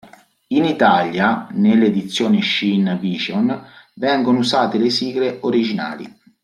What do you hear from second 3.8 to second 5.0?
vengono usate le